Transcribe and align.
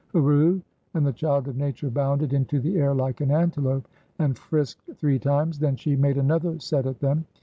"Hurroo!" 0.13 0.63
And 0.95 1.05
the 1.05 1.13
child 1.13 1.47
of 1.47 1.55
Nature 1.57 1.91
bounded 1.91 2.33
into 2.33 2.59
the 2.59 2.75
air 2.79 2.95
like 2.95 3.21
an 3.21 3.29
antelope, 3.29 3.87
and 4.17 4.35
frisked 4.35 4.89
three 4.97 5.19
times; 5.19 5.59
then 5.59 5.75
she 5.75 5.95
made 5.95 6.17
another 6.17 6.57
set 6.57 6.87
at 6.87 7.01
them. 7.01 7.25